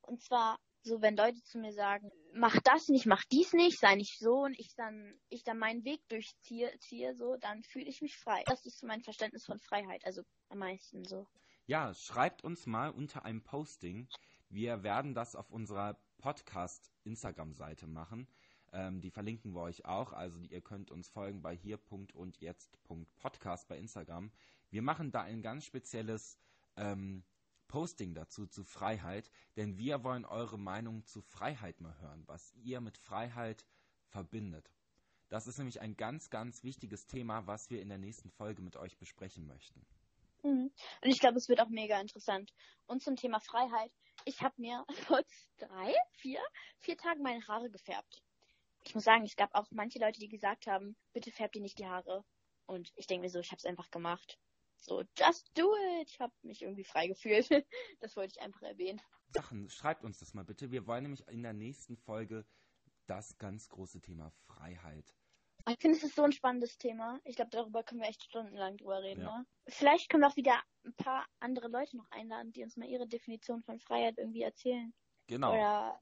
Und 0.00 0.20
zwar 0.20 0.58
so, 0.82 1.00
wenn 1.00 1.16
Leute 1.16 1.42
zu 1.44 1.58
mir 1.58 1.72
sagen, 1.72 2.10
mach 2.34 2.58
das 2.60 2.88
nicht, 2.88 3.06
mach 3.06 3.24
dies 3.24 3.52
nicht, 3.52 3.78
sei 3.78 3.94
nicht 3.94 4.18
so 4.18 4.42
und 4.42 4.58
ich 4.58 4.74
dann, 4.74 5.14
ich 5.28 5.44
dann 5.44 5.58
meinen 5.58 5.84
Weg 5.84 6.00
durchziehe, 6.08 6.72
ziehe, 6.80 7.14
so, 7.14 7.36
dann 7.36 7.62
fühle 7.62 7.86
ich 7.86 8.02
mich 8.02 8.16
frei. 8.16 8.42
Das 8.46 8.66
ist 8.66 8.82
mein 8.82 9.02
Verständnis 9.02 9.46
von 9.46 9.58
Freiheit, 9.58 10.04
also 10.04 10.22
am 10.48 10.58
meisten 10.58 11.04
so. 11.04 11.26
Ja, 11.66 11.94
schreibt 11.94 12.42
uns 12.42 12.66
mal 12.66 12.90
unter 12.90 13.24
einem 13.24 13.42
Posting. 13.42 14.08
Wir 14.48 14.82
werden 14.82 15.14
das 15.14 15.36
auf 15.36 15.50
unserer 15.50 15.96
Podcast-Instagram-Seite 16.18 17.86
machen. 17.86 18.26
Ähm, 18.72 19.00
die 19.00 19.10
verlinken 19.10 19.54
wir 19.54 19.60
euch 19.60 19.84
auch. 19.84 20.12
Also 20.12 20.40
ihr 20.40 20.60
könnt 20.60 20.90
uns 20.90 21.08
folgen 21.08 21.42
bei 21.42 21.54
hier.und.jetzt.podcast 21.54 23.68
bei 23.68 23.78
Instagram. 23.78 24.32
Wir 24.70 24.82
machen 24.82 25.12
da 25.12 25.22
ein 25.22 25.42
ganz 25.42 25.64
spezielles 25.64 26.36
ähm, 26.76 27.22
Posting 27.72 28.12
dazu 28.12 28.46
zu 28.46 28.64
Freiheit, 28.64 29.30
denn 29.56 29.78
wir 29.78 30.04
wollen 30.04 30.26
eure 30.26 30.58
Meinung 30.58 31.06
zu 31.06 31.22
Freiheit 31.22 31.80
mal 31.80 31.98
hören, 32.00 32.22
was 32.26 32.52
ihr 32.56 32.82
mit 32.82 32.98
Freiheit 32.98 33.64
verbindet. 34.08 34.70
Das 35.30 35.46
ist 35.46 35.56
nämlich 35.56 35.80
ein 35.80 35.96
ganz, 35.96 36.28
ganz 36.28 36.64
wichtiges 36.64 37.06
Thema, 37.06 37.46
was 37.46 37.70
wir 37.70 37.80
in 37.80 37.88
der 37.88 37.96
nächsten 37.96 38.30
Folge 38.30 38.60
mit 38.60 38.76
euch 38.76 38.98
besprechen 38.98 39.46
möchten. 39.46 39.86
Mhm. 40.42 40.70
Und 41.00 41.10
ich 41.10 41.18
glaube, 41.18 41.38
es 41.38 41.48
wird 41.48 41.62
auch 41.62 41.70
mega 41.70 41.98
interessant. 41.98 42.52
Und 42.84 43.02
zum 43.02 43.16
Thema 43.16 43.40
Freiheit. 43.40 43.90
Ich 44.26 44.42
habe 44.42 44.54
mir 44.58 44.84
vor 45.06 45.22
drei, 45.56 45.94
vier, 46.18 46.40
vier 46.80 46.98
Tagen 46.98 47.22
meine 47.22 47.46
Haare 47.48 47.70
gefärbt. 47.70 48.22
Ich 48.84 48.94
muss 48.94 49.04
sagen, 49.04 49.24
es 49.24 49.34
gab 49.34 49.54
auch 49.54 49.68
manche 49.70 49.98
Leute, 49.98 50.20
die 50.20 50.28
gesagt 50.28 50.66
haben, 50.66 50.94
bitte 51.14 51.30
färb 51.30 51.52
dir 51.52 51.62
nicht 51.62 51.78
die 51.78 51.86
Haare. 51.86 52.22
Und 52.66 52.92
ich 52.96 53.06
denke 53.06 53.22
mir 53.22 53.30
so, 53.30 53.38
ich 53.38 53.50
habe 53.50 53.60
es 53.60 53.64
einfach 53.64 53.90
gemacht. 53.90 54.38
So, 54.82 55.04
just 55.16 55.48
do 55.54 55.74
it. 56.00 56.10
Ich 56.10 56.20
habe 56.20 56.32
mich 56.42 56.60
irgendwie 56.62 56.84
frei 56.84 57.06
gefühlt. 57.06 57.48
Das 58.00 58.16
wollte 58.16 58.34
ich 58.36 58.42
einfach 58.42 58.62
erwähnen. 58.62 59.00
Sachen, 59.32 59.68
schreibt 59.70 60.04
uns 60.04 60.18
das 60.18 60.34
mal 60.34 60.44
bitte. 60.44 60.72
Wir 60.72 60.86
wollen 60.86 61.04
nämlich 61.04 61.26
in 61.28 61.42
der 61.42 61.52
nächsten 61.52 61.96
Folge 61.96 62.44
das 63.06 63.38
ganz 63.38 63.68
große 63.68 64.00
Thema 64.00 64.30
Freiheit. 64.30 65.14
Ich 65.68 65.78
finde, 65.78 65.96
es 65.96 66.02
ist 66.02 66.16
so 66.16 66.24
ein 66.24 66.32
spannendes 66.32 66.76
Thema. 66.78 67.20
Ich 67.24 67.36
glaube, 67.36 67.52
darüber 67.52 67.84
können 67.84 68.00
wir 68.00 68.08
echt 68.08 68.24
stundenlang 68.24 68.76
drüber 68.76 69.00
reden. 69.02 69.22
Ja. 69.22 69.38
Ne? 69.38 69.46
Vielleicht 69.68 70.10
können 70.10 70.24
wir 70.24 70.28
auch 70.28 70.36
wieder 70.36 70.60
ein 70.84 70.94
paar 70.94 71.26
andere 71.38 71.68
Leute 71.68 71.96
noch 71.96 72.10
einladen, 72.10 72.50
die 72.50 72.64
uns 72.64 72.76
mal 72.76 72.88
ihre 72.88 73.06
Definition 73.06 73.62
von 73.62 73.78
Freiheit 73.78 74.18
irgendwie 74.18 74.42
erzählen. 74.42 74.92
Genau. 75.28 75.52
Oder 75.52 76.00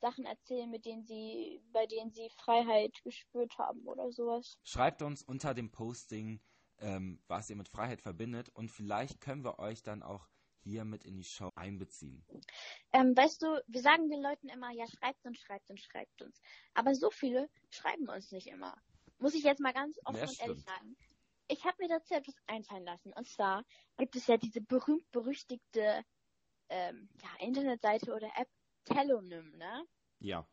Sachen 0.00 0.24
erzählen, 0.24 0.68
mit 0.68 0.84
denen 0.84 1.04
sie, 1.04 1.62
bei 1.72 1.86
denen 1.86 2.10
sie 2.10 2.28
Freiheit 2.30 3.00
gespürt 3.04 3.56
haben 3.58 3.86
oder 3.86 4.10
sowas. 4.10 4.58
Schreibt 4.64 5.02
uns 5.02 5.22
unter 5.22 5.54
dem 5.54 5.70
Posting 5.70 6.40
ähm, 6.80 7.20
was 7.26 7.50
ihr 7.50 7.56
mit 7.56 7.68
Freiheit 7.68 8.00
verbindet. 8.00 8.48
Und 8.50 8.70
vielleicht 8.70 9.20
können 9.20 9.44
wir 9.44 9.58
euch 9.58 9.82
dann 9.82 10.02
auch 10.02 10.28
hier 10.62 10.84
mit 10.84 11.04
in 11.04 11.16
die 11.16 11.24
Show 11.24 11.50
einbeziehen. 11.54 12.24
Ähm, 12.92 13.16
weißt 13.16 13.42
du, 13.42 13.62
wir 13.66 13.80
sagen 13.80 14.10
den 14.10 14.22
Leuten 14.22 14.48
immer, 14.48 14.70
ja, 14.72 14.86
schreibt 14.86 15.24
uns, 15.24 15.38
schreibt 15.38 15.70
uns, 15.70 15.80
schreibt 15.80 16.22
uns. 16.22 16.40
Aber 16.74 16.94
so 16.94 17.10
viele 17.10 17.48
schreiben 17.70 18.08
uns 18.08 18.32
nicht 18.32 18.48
immer. 18.48 18.76
Muss 19.18 19.34
ich 19.34 19.44
jetzt 19.44 19.60
mal 19.60 19.72
ganz 19.72 19.98
offen 20.04 20.20
und 20.20 20.40
ehrlich 20.40 20.62
sagen. 20.62 20.96
Ich 21.48 21.64
habe 21.64 21.76
mir 21.80 21.88
dazu 21.88 22.14
etwas 22.14 22.34
einfallen 22.46 22.84
lassen. 22.84 23.12
Und 23.14 23.26
zwar 23.26 23.64
gibt 23.96 24.14
es 24.16 24.26
ja 24.26 24.36
diese 24.36 24.60
berühmt-berüchtigte 24.60 26.04
ähm, 26.68 27.08
ja, 27.22 27.46
Internetseite 27.46 28.12
oder 28.14 28.30
App 28.36 28.48
Telonym, 28.84 29.56
ne? 29.56 29.84
Ja. 30.20 30.46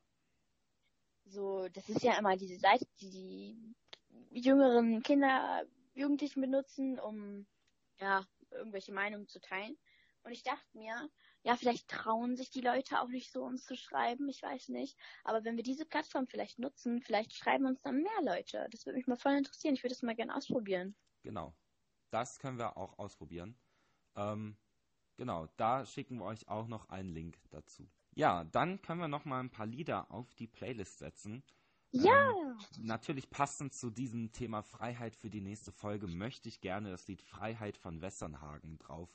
So, 1.25 1.67
das 1.69 1.89
ist 1.89 2.03
ja 2.03 2.17
immer 2.17 2.37
diese 2.37 2.57
Seite, 2.57 2.85
die 3.01 3.09
die 3.09 4.39
jüngeren 4.39 5.01
Kinder 5.03 5.65
Jugendlichen 5.95 6.41
benutzen, 6.41 6.99
um 6.99 7.47
ja, 7.99 8.25
irgendwelche 8.51 8.93
Meinungen 8.93 9.27
zu 9.27 9.39
teilen. 9.39 9.77
Und 10.23 10.31
ich 10.31 10.43
dachte 10.43 10.65
mir, 10.73 11.09
ja, 11.43 11.55
vielleicht 11.55 11.87
trauen 11.87 12.35
sich 12.35 12.49
die 12.49 12.61
Leute 12.61 12.99
auch 12.99 13.09
nicht 13.09 13.31
so, 13.31 13.43
uns 13.43 13.63
zu 13.63 13.75
schreiben, 13.75 14.27
ich 14.27 14.41
weiß 14.41 14.69
nicht. 14.69 14.97
Aber 15.23 15.43
wenn 15.43 15.55
wir 15.55 15.63
diese 15.63 15.85
Plattform 15.85 16.25
vielleicht 16.27 16.57
nutzen, 16.57 17.01
vielleicht 17.01 17.33
schreiben 17.33 17.67
uns 17.67 17.81
dann 17.81 18.01
mehr 18.01 18.21
Leute. 18.23 18.67
Das 18.71 18.85
würde 18.85 18.97
mich 18.97 19.07
mal 19.07 19.17
voll 19.17 19.33
interessieren. 19.33 19.75
Ich 19.75 19.83
würde 19.83 19.93
das 19.93 20.01
mal 20.01 20.15
gerne 20.15 20.35
ausprobieren. 20.35 20.95
Genau. 21.21 21.55
Das 22.09 22.39
können 22.39 22.57
wir 22.57 22.77
auch 22.77 22.97
ausprobieren. 22.97 23.59
Ähm, 24.15 24.57
genau, 25.17 25.47
da 25.57 25.85
schicken 25.85 26.17
wir 26.17 26.25
euch 26.25 26.47
auch 26.47 26.67
noch 26.67 26.89
einen 26.89 27.09
Link 27.09 27.37
dazu. 27.51 27.87
Ja, 28.15 28.45
dann 28.45 28.81
können 28.81 29.01
wir 29.01 29.07
noch 29.07 29.25
mal 29.25 29.41
ein 29.41 29.51
paar 29.51 29.65
Lieder 29.67 30.09
auf 30.09 30.33
die 30.33 30.47
Playlist 30.47 30.97
setzen. 30.99 31.43
Ja. 31.91 32.31
Ähm, 32.31 32.57
natürlich 32.79 33.29
passend 33.29 33.73
zu 33.73 33.89
diesem 33.89 34.31
Thema 34.31 34.61
Freiheit 34.61 35.15
für 35.15 35.29
die 35.29 35.41
nächste 35.41 35.71
Folge 35.71 36.07
möchte 36.07 36.49
ich 36.49 36.61
gerne 36.61 36.91
das 36.91 37.07
Lied 37.07 37.21
Freiheit 37.21 37.77
von 37.77 38.01
Westernhagen 38.01 38.77
drauf 38.79 39.09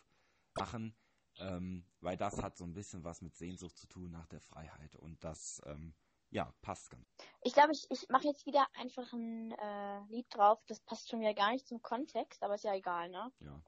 machen, 0.58 0.94
ähm, 1.38 1.84
weil 2.00 2.16
das 2.16 2.42
hat 2.42 2.56
so 2.56 2.64
ein 2.64 2.74
bisschen 2.74 3.04
was 3.04 3.22
mit 3.22 3.36
Sehnsucht 3.36 3.76
zu 3.76 3.86
tun 3.86 4.10
nach 4.10 4.26
der 4.26 4.40
Freiheit 4.40 4.96
und 4.96 5.22
das 5.22 5.60
ähm, 5.66 5.94
ja 6.30 6.52
passt 6.62 6.90
ganz. 6.90 7.06
Ich 7.42 7.52
glaube, 7.52 7.72
ich, 7.72 7.86
ich 7.90 8.08
mache 8.08 8.26
jetzt 8.26 8.46
wieder 8.46 8.66
einfach 8.74 9.12
ein 9.12 9.52
äh, 9.52 10.00
Lied 10.08 10.26
drauf. 10.30 10.62
Das 10.66 10.80
passt 10.80 11.10
schon 11.10 11.20
wieder 11.20 11.34
gar 11.34 11.52
nicht 11.52 11.66
zum 11.66 11.82
Kontext, 11.82 12.42
aber 12.42 12.54
ist 12.54 12.64
ja 12.64 12.74
egal, 12.74 13.10
ne? 13.10 13.32
Ja. 13.40 13.60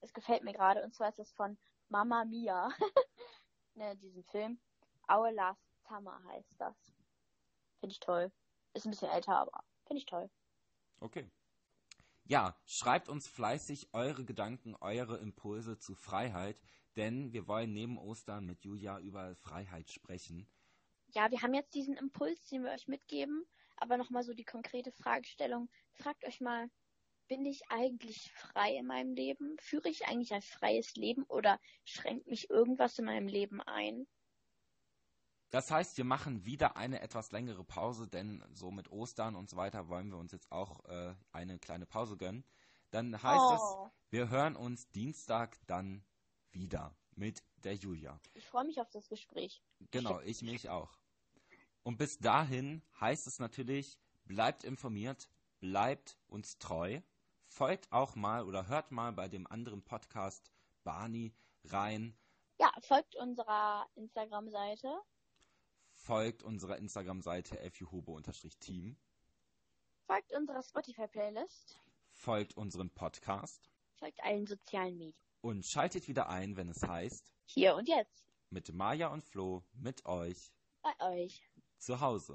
Es 0.00 0.12
gefällt 0.12 0.44
mir 0.44 0.52
gerade 0.52 0.82
und 0.84 0.94
zwar 0.94 1.08
ist 1.08 1.18
es 1.18 1.32
von 1.32 1.56
Mama 1.88 2.24
Mia, 2.24 2.68
ne, 3.74 3.96
diesen 3.96 4.24
Film. 4.24 4.60
Our 5.10 5.32
Last 5.32 5.62
Summer 5.86 6.22
heißt 6.24 6.54
das. 6.58 6.93
Finde 7.84 7.92
ich 7.92 8.00
toll. 8.00 8.32
Ist 8.72 8.86
ein 8.86 8.92
bisschen 8.92 9.10
älter, 9.10 9.36
aber 9.36 9.62
finde 9.86 9.98
ich 9.98 10.06
toll. 10.06 10.30
Okay. 11.00 11.30
Ja, 12.24 12.58
schreibt 12.64 13.10
uns 13.10 13.28
fleißig 13.28 13.92
eure 13.92 14.24
Gedanken, 14.24 14.74
eure 14.76 15.18
Impulse 15.18 15.78
zu 15.78 15.94
Freiheit, 15.94 16.62
denn 16.96 17.34
wir 17.34 17.46
wollen 17.46 17.74
neben 17.74 17.98
Ostern 17.98 18.46
mit 18.46 18.64
Julia 18.64 18.98
über 19.00 19.36
Freiheit 19.36 19.90
sprechen. 19.90 20.48
Ja, 21.08 21.30
wir 21.30 21.42
haben 21.42 21.52
jetzt 21.52 21.74
diesen 21.74 21.98
Impuls, 21.98 22.48
den 22.48 22.64
wir 22.64 22.70
euch 22.70 22.88
mitgeben, 22.88 23.44
aber 23.76 23.98
nochmal 23.98 24.22
so 24.22 24.32
die 24.32 24.46
konkrete 24.46 24.90
Fragestellung. 24.90 25.68
Fragt 25.92 26.24
euch 26.24 26.40
mal, 26.40 26.70
bin 27.28 27.44
ich 27.44 27.68
eigentlich 27.68 28.32
frei 28.32 28.78
in 28.78 28.86
meinem 28.86 29.12
Leben? 29.12 29.58
Führe 29.60 29.90
ich 29.90 30.06
eigentlich 30.06 30.32
ein 30.32 30.40
freies 30.40 30.94
Leben 30.94 31.24
oder 31.24 31.60
schränkt 31.84 32.28
mich 32.28 32.48
irgendwas 32.48 32.98
in 32.98 33.04
meinem 33.04 33.28
Leben 33.28 33.60
ein? 33.60 34.06
Das 35.54 35.70
heißt, 35.70 35.96
wir 35.98 36.04
machen 36.04 36.44
wieder 36.44 36.76
eine 36.76 37.00
etwas 37.00 37.30
längere 37.30 37.62
Pause, 37.62 38.08
denn 38.08 38.42
so 38.54 38.72
mit 38.72 38.90
Ostern 38.90 39.36
und 39.36 39.48
so 39.48 39.56
weiter 39.56 39.88
wollen 39.88 40.10
wir 40.10 40.18
uns 40.18 40.32
jetzt 40.32 40.50
auch 40.50 40.84
äh, 40.86 41.14
eine 41.30 41.60
kleine 41.60 41.86
Pause 41.86 42.16
gönnen. 42.16 42.44
Dann 42.90 43.22
heißt 43.22 43.40
oh. 43.40 43.86
es, 43.86 43.92
wir 44.10 44.30
hören 44.30 44.56
uns 44.56 44.90
Dienstag 44.90 45.56
dann 45.68 46.04
wieder 46.50 46.96
mit 47.14 47.44
der 47.58 47.76
Julia. 47.76 48.18
Ich 48.32 48.44
freue 48.44 48.64
mich 48.64 48.80
auf 48.80 48.90
das 48.90 49.08
Gespräch. 49.08 49.62
Genau, 49.92 50.18
ich 50.22 50.42
mich 50.42 50.70
auch. 50.70 50.98
Und 51.84 51.98
bis 51.98 52.18
dahin 52.18 52.82
heißt 53.00 53.28
es 53.28 53.38
natürlich, 53.38 53.96
bleibt 54.24 54.64
informiert, 54.64 55.28
bleibt 55.60 56.18
uns 56.26 56.58
treu. 56.58 57.00
Folgt 57.46 57.92
auch 57.92 58.16
mal 58.16 58.44
oder 58.44 58.66
hört 58.66 58.90
mal 58.90 59.12
bei 59.12 59.28
dem 59.28 59.46
anderen 59.46 59.84
Podcast 59.84 60.50
Barney 60.82 61.32
rein. 61.62 62.18
Ja, 62.58 62.72
folgt 62.80 63.14
unserer 63.14 63.86
Instagram-Seite. 63.94 65.00
Folgt 66.04 66.42
unserer 66.42 66.76
Instagram-Seite 66.76 67.56
fjuhubo-team. 67.70 68.94
Folgt 70.06 70.34
unserer 70.34 70.62
Spotify-Playlist. 70.62 71.80
Folgt 72.10 72.54
unserem 72.58 72.90
Podcast. 72.90 73.70
Folgt 73.98 74.22
allen 74.22 74.46
sozialen 74.46 74.98
Medien. 74.98 75.18
Und 75.40 75.64
schaltet 75.64 76.06
wieder 76.06 76.28
ein, 76.28 76.58
wenn 76.58 76.68
es 76.68 76.82
heißt 76.82 77.32
Hier 77.46 77.74
und 77.74 77.88
jetzt. 77.88 78.26
Mit 78.50 78.70
Maja 78.74 79.08
und 79.08 79.24
Flo 79.24 79.64
mit 79.72 80.04
euch 80.04 80.52
Bei 80.82 80.92
euch. 81.00 81.42
zu 81.78 81.98
Hause. 81.98 82.32